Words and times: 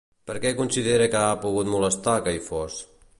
Per 0.29 0.35
què 0.45 0.51
considera 0.61 1.09
que 1.15 1.19
ha 1.25 1.37
pogut 1.45 1.71
molestar 1.75 2.17
que 2.29 2.35
hi 2.39 2.43
fos? 2.49 2.81